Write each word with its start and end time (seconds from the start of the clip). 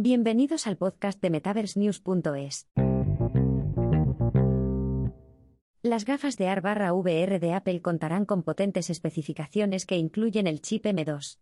Bienvenidos 0.00 0.68
al 0.68 0.76
podcast 0.76 1.20
de 1.20 1.28
MetaverseNews.es. 1.28 2.68
Las 5.82 6.04
gafas 6.04 6.36
de 6.36 6.46
AR 6.46 6.92
VR 6.92 7.40
de 7.40 7.52
Apple 7.52 7.82
contarán 7.82 8.24
con 8.24 8.44
potentes 8.44 8.90
especificaciones 8.90 9.86
que 9.86 9.96
incluyen 9.96 10.46
el 10.46 10.60
chip 10.60 10.84
M2. 10.84 11.40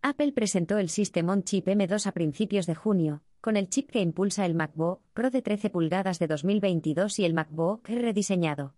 Apple 0.00 0.32
presentó 0.32 0.78
el 0.78 0.88
System 0.88 1.28
On 1.28 1.42
Chip 1.42 1.66
M2 1.66 2.06
a 2.06 2.12
principios 2.12 2.64
de 2.64 2.74
junio, 2.74 3.22
con 3.42 3.54
el 3.54 3.68
chip 3.68 3.90
que 3.90 4.00
impulsa 4.00 4.46
el 4.46 4.54
MacBook 4.54 5.02
Pro 5.12 5.28
de 5.28 5.42
13 5.42 5.68
pulgadas 5.68 6.18
de 6.18 6.26
2022 6.26 7.18
y 7.18 7.26
el 7.26 7.34
MacBook 7.34 7.86
rediseñado. 7.86 8.76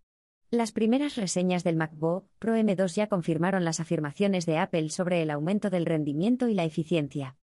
Las 0.51 0.73
primeras 0.73 1.15
reseñas 1.15 1.63
del 1.63 1.77
MacBook 1.77 2.27
Pro 2.41 2.57
M2 2.57 2.97
ya 2.97 3.07
confirmaron 3.07 3.65
las 3.65 3.79
afirmaciones 3.79 4.47
de 4.47 4.59
Apple 4.59 4.89
sobre 4.89 5.23
el 5.23 5.31
aumento 5.31 5.71
del 5.71 5.87
rendimiento 5.87 6.49
y 6.49 6.55
la 6.55 6.65
eficiencia. 6.65 7.37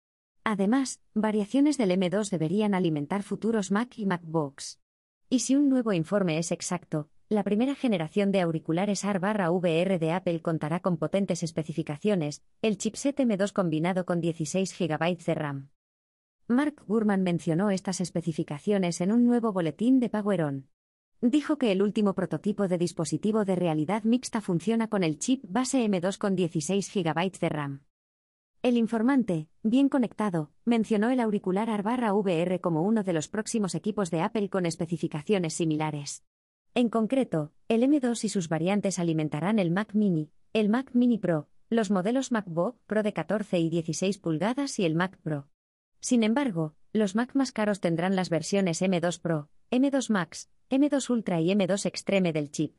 Además, 0.45 1.01
variaciones 1.15 1.79
del 1.79 1.91
M2 1.93 2.31
deberían 2.31 2.75
alimentar 2.75 3.23
futuros 3.23 3.71
Mac 3.71 3.99
y 3.99 4.07
MacBooks. 4.07 4.81
Y 5.29 5.41
si 5.41 5.57
un 5.57 5.69
nuevo 5.69 5.93
informe 5.93 6.39
es 6.39 6.53
exacto, 6.53 7.09
la 7.29 7.43
primera 7.43 7.75
generación 7.75 8.33
de 8.33 8.41
auriculares 8.41 9.05
AR/VR 9.05 9.99
de 9.99 10.13
Apple 10.13 10.43
contará 10.43 10.81
con 10.81 10.97
potentes 10.99 11.43
especificaciones, 11.43 12.43
el 12.61 12.77
chipset 12.77 13.19
M2 13.19 13.53
combinado 13.53 14.05
con 14.05 14.21
16 14.21 14.77
GB 14.79 15.17
de 15.25 15.35
RAM. 15.35 15.71
Mark 16.49 16.83
Gurman 16.87 17.23
mencionó 17.23 17.71
estas 17.71 18.01
especificaciones 18.01 19.01
en 19.01 19.13
un 19.13 19.25
nuevo 19.25 19.53
boletín 19.53 20.01
de 20.01 20.11
PowerOn 20.11 20.69
dijo 21.23 21.57
que 21.57 21.71
el 21.71 21.83
último 21.83 22.15
prototipo 22.15 22.67
de 22.67 22.79
dispositivo 22.79 23.45
de 23.45 23.55
realidad 23.55 24.03
mixta 24.03 24.41
funciona 24.41 24.89
con 24.89 25.05
el 25.05 25.19
chip 25.19 25.45
base 25.49 25.85
M2 25.89 26.19
con 26.19 26.35
16 26.35 26.93
GB 26.93 27.39
de 27.39 27.49
RAM. 27.49 27.85
El 28.63 28.77
informante, 28.77 29.49
bien 29.65 29.89
conectado, 29.89 30.53
mencionó 30.65 31.11
el 31.11 31.19
auricular 31.19 31.69
AR/VR 31.69 32.61
como 32.61 32.83
uno 32.83 33.03
de 33.03 33.13
los 33.13 33.27
próximos 33.27 33.75
equipos 33.75 34.13
de 34.13 34.21
Apple 34.21 34.51
con 34.51 34.67
especificaciones 34.67 35.55
similares. 35.55 36.23
En 36.73 36.89
concreto, 36.89 37.53
el 37.67 37.83
M2 37.83 38.23
y 38.23 38.29
sus 38.29 38.49
variantes 38.49 39.01
alimentarán 39.01 39.59
el 39.59 39.73
Mac 39.73 39.95
Mini, 39.95 40.31
el 40.53 40.69
Mac 40.69 40.91
Mini 40.95 41.19
Pro, 41.19 41.49
los 41.71 41.91
modelos 41.91 42.31
MacBook 42.31 42.79
Pro 42.87 43.03
de 43.03 43.13
14 43.13 43.59
y 43.59 43.69
16 43.69 44.19
pulgadas 44.19 44.79
y 44.79 44.85
el 44.85 44.95
Mac 44.95 45.19
Pro. 45.23 45.49
Sin 45.99 46.23
embargo, 46.23 46.77
los 46.93 47.17
Mac 47.17 47.35
más 47.35 47.51
caros 47.51 47.81
tendrán 47.81 48.15
las 48.15 48.31
versiones 48.31 48.81
M2 48.81 49.21
Pro, 49.21 49.49
M2 49.73 50.09
Max, 50.09 50.51
M2 50.71 51.11
Ultra 51.11 51.41
y 51.41 51.49
M2 51.49 51.85
Extreme 51.85 52.33
del 52.33 52.53
chip. 52.53 52.77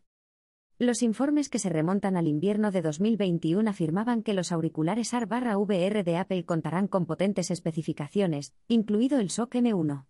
Los 0.80 1.04
informes 1.04 1.50
que 1.50 1.60
se 1.60 1.70
remontan 1.70 2.18
al 2.18 2.28
invierno 2.28 2.72
de 2.72 2.82
2021 2.82 3.70
afirmaban 3.70 4.24
que 4.24 4.34
los 4.34 4.52
auriculares 4.52 5.14
AR/VR 5.14 6.04
de 6.04 6.18
Apple 6.18 6.46
contarán 6.46 6.88
con 6.88 7.06
potentes 7.06 7.52
especificaciones, 7.52 8.56
incluido 8.68 9.20
el 9.20 9.30
SOC 9.30 9.56
M1. 9.56 10.08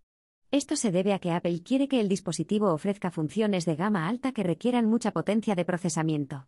Esto 0.52 0.78
se 0.78 0.92
debe 0.92 1.14
a 1.14 1.20
que 1.20 1.32
Apple 1.32 1.64
quiere 1.64 1.90
que 1.90 2.00
el 2.00 2.08
dispositivo 2.08 2.72
ofrezca 2.72 3.12
funciones 3.12 3.66
de 3.66 3.76
gama 3.76 4.08
alta 4.08 4.32
que 4.32 4.44
requieran 4.44 4.86
mucha 4.86 5.12
potencia 5.12 5.54
de 5.56 5.66
procesamiento. 5.66 6.48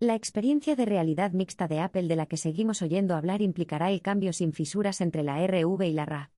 La 0.00 0.16
experiencia 0.16 0.74
de 0.74 0.86
realidad 0.86 1.30
mixta 1.32 1.68
de 1.68 1.78
Apple 1.80 2.08
de 2.08 2.16
la 2.16 2.26
que 2.26 2.36
seguimos 2.36 2.82
oyendo 2.82 3.14
hablar 3.14 3.40
implicará 3.40 3.90
el 3.90 4.02
cambio 4.02 4.32
sin 4.32 4.52
fisuras 4.52 5.00
entre 5.00 5.22
la 5.22 5.46
RV 5.46 5.82
y 5.82 5.92
la 5.92 6.06
RA. 6.06 6.32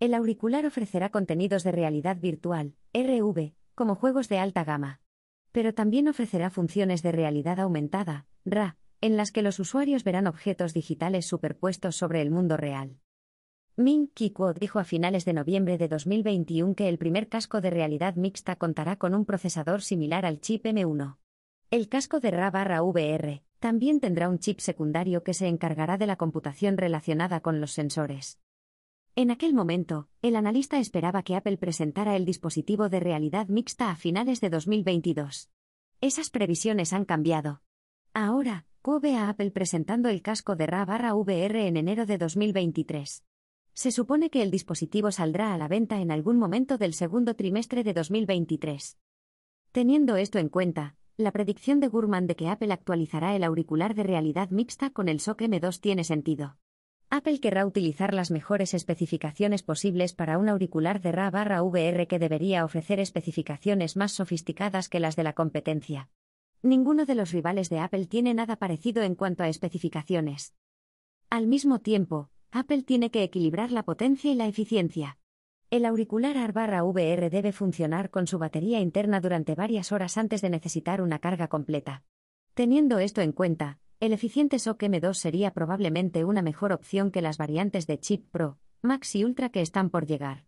El 0.00 0.12
auricular 0.14 0.66
ofrecerá 0.66 1.10
contenidos 1.10 1.62
de 1.62 1.72
realidad 1.72 2.18
virtual, 2.20 2.74
RV, 2.92 3.54
como 3.74 3.94
juegos 3.94 4.28
de 4.28 4.38
alta 4.38 4.64
gama. 4.64 5.01
Pero 5.52 5.74
también 5.74 6.08
ofrecerá 6.08 6.50
funciones 6.50 7.02
de 7.02 7.12
realidad 7.12 7.60
aumentada, 7.60 8.26
RA, 8.44 8.76
en 9.00 9.16
las 9.16 9.32
que 9.32 9.42
los 9.42 9.58
usuarios 9.58 10.04
verán 10.04 10.26
objetos 10.26 10.74
digitales 10.74 11.26
superpuestos 11.26 11.96
sobre 11.96 12.22
el 12.22 12.30
mundo 12.30 12.56
real. 12.56 12.98
Ming 13.76 14.10
Chi 14.14 14.34
dijo 14.60 14.78
a 14.78 14.84
finales 14.84 15.24
de 15.24 15.32
noviembre 15.32 15.78
de 15.78 15.88
2021 15.88 16.74
que 16.74 16.88
el 16.88 16.98
primer 16.98 17.28
casco 17.28 17.60
de 17.60 17.70
realidad 17.70 18.16
mixta 18.16 18.56
contará 18.56 18.96
con 18.96 19.14
un 19.14 19.24
procesador 19.24 19.80
similar 19.80 20.26
al 20.26 20.40
chip 20.40 20.66
M1. 20.66 21.16
El 21.70 21.88
casco 21.88 22.20
de 22.20 22.30
RA/VR 22.30 23.42
también 23.58 24.00
tendrá 24.00 24.28
un 24.28 24.38
chip 24.38 24.60
secundario 24.60 25.22
que 25.22 25.32
se 25.32 25.48
encargará 25.48 25.96
de 25.96 26.06
la 26.06 26.16
computación 26.16 26.76
relacionada 26.76 27.40
con 27.40 27.60
los 27.60 27.72
sensores. 27.72 28.38
En 29.14 29.30
aquel 29.30 29.52
momento, 29.52 30.08
el 30.22 30.36
analista 30.36 30.78
esperaba 30.78 31.22
que 31.22 31.36
Apple 31.36 31.58
presentara 31.58 32.16
el 32.16 32.24
dispositivo 32.24 32.88
de 32.88 32.98
realidad 32.98 33.46
mixta 33.48 33.90
a 33.90 33.96
finales 33.96 34.40
de 34.40 34.48
2022. 34.48 35.50
Esas 36.00 36.30
previsiones 36.30 36.94
han 36.94 37.04
cambiado. 37.04 37.60
Ahora, 38.14 38.64
Q 38.80 39.00
ve 39.00 39.16
a 39.16 39.28
Apple 39.28 39.50
presentando 39.50 40.08
el 40.08 40.22
casco 40.22 40.56
de 40.56 40.66
RA/VR 40.66 41.66
en 41.66 41.76
enero 41.76 42.06
de 42.06 42.16
2023. 42.16 43.22
Se 43.74 43.90
supone 43.90 44.30
que 44.30 44.40
el 44.40 44.50
dispositivo 44.50 45.10
saldrá 45.10 45.52
a 45.52 45.58
la 45.58 45.68
venta 45.68 46.00
en 46.00 46.10
algún 46.10 46.38
momento 46.38 46.78
del 46.78 46.94
segundo 46.94 47.36
trimestre 47.36 47.84
de 47.84 47.92
2023. 47.92 48.96
Teniendo 49.72 50.16
esto 50.16 50.38
en 50.38 50.48
cuenta, 50.48 50.96
la 51.18 51.32
predicción 51.32 51.80
de 51.80 51.88
Gurman 51.88 52.26
de 52.26 52.34
que 52.34 52.48
Apple 52.48 52.72
actualizará 52.72 53.36
el 53.36 53.44
auricular 53.44 53.94
de 53.94 54.04
realidad 54.04 54.48
mixta 54.48 54.88
con 54.88 55.10
el 55.10 55.20
SOC 55.20 55.42
M2 55.42 55.80
tiene 55.80 56.04
sentido. 56.04 56.56
Apple 57.14 57.40
querrá 57.40 57.66
utilizar 57.66 58.14
las 58.14 58.30
mejores 58.30 58.72
especificaciones 58.72 59.62
posibles 59.62 60.14
para 60.14 60.38
un 60.38 60.48
auricular 60.48 61.02
de 61.02 61.12
RA/VR 61.12 62.08
que 62.08 62.18
debería 62.18 62.64
ofrecer 62.64 63.00
especificaciones 63.00 63.98
más 63.98 64.12
sofisticadas 64.12 64.88
que 64.88 64.98
las 64.98 65.14
de 65.14 65.22
la 65.22 65.34
competencia. 65.34 66.08
Ninguno 66.62 67.04
de 67.04 67.14
los 67.14 67.32
rivales 67.32 67.68
de 67.68 67.80
Apple 67.80 68.06
tiene 68.06 68.32
nada 68.32 68.56
parecido 68.56 69.02
en 69.02 69.14
cuanto 69.14 69.42
a 69.42 69.50
especificaciones. 69.50 70.54
Al 71.28 71.48
mismo 71.48 71.80
tiempo, 71.80 72.30
Apple 72.50 72.82
tiene 72.82 73.10
que 73.10 73.24
equilibrar 73.24 73.72
la 73.72 73.82
potencia 73.82 74.32
y 74.32 74.34
la 74.34 74.46
eficiencia. 74.46 75.18
El 75.68 75.84
auricular 75.84 76.38
AR/VR 76.38 77.28
debe 77.28 77.52
funcionar 77.52 78.08
con 78.08 78.26
su 78.26 78.38
batería 78.38 78.80
interna 78.80 79.20
durante 79.20 79.54
varias 79.54 79.92
horas 79.92 80.16
antes 80.16 80.40
de 80.40 80.48
necesitar 80.48 81.02
una 81.02 81.18
carga 81.18 81.48
completa. 81.48 82.04
Teniendo 82.54 82.98
esto 82.98 83.20
en 83.20 83.32
cuenta, 83.32 83.80
el 84.02 84.12
eficiente 84.12 84.58
SOC 84.58 84.82
M2 84.82 85.14
sería 85.14 85.52
probablemente 85.52 86.24
una 86.24 86.42
mejor 86.42 86.72
opción 86.72 87.12
que 87.12 87.22
las 87.22 87.38
variantes 87.38 87.86
de 87.86 88.00
chip 88.00 88.28
Pro, 88.32 88.58
Max 88.80 89.14
y 89.14 89.22
Ultra 89.22 89.50
que 89.50 89.60
están 89.60 89.90
por 89.90 90.06
llegar. 90.06 90.44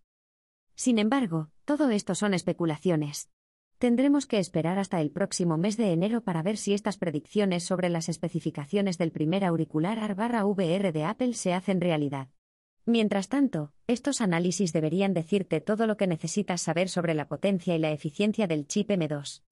Sin 0.74 0.98
embargo, 0.98 1.50
todo 1.64 1.90
esto 1.90 2.16
son 2.16 2.34
especulaciones. 2.34 3.30
Tendremos 3.78 4.26
que 4.26 4.40
esperar 4.40 4.80
hasta 4.80 5.00
el 5.00 5.12
próximo 5.12 5.56
mes 5.56 5.76
de 5.76 5.92
enero 5.92 6.24
para 6.24 6.42
ver 6.42 6.56
si 6.56 6.74
estas 6.74 6.96
predicciones 6.96 7.62
sobre 7.62 7.90
las 7.90 8.08
especificaciones 8.08 8.98
del 8.98 9.12
primer 9.12 9.44
auricular 9.44 10.00
AR/VR 10.00 10.90
de 10.90 11.04
Apple 11.04 11.34
se 11.34 11.54
hacen 11.54 11.80
realidad. 11.80 12.30
Mientras 12.86 13.28
tanto, 13.28 13.72
estos 13.86 14.20
análisis 14.20 14.72
deberían 14.72 15.14
decirte 15.14 15.60
todo 15.60 15.86
lo 15.86 15.96
que 15.96 16.08
necesitas 16.08 16.60
saber 16.60 16.88
sobre 16.88 17.14
la 17.14 17.28
potencia 17.28 17.76
y 17.76 17.78
la 17.78 17.92
eficiencia 17.92 18.48
del 18.48 18.66
chip 18.66 18.90
M2. 18.90 19.42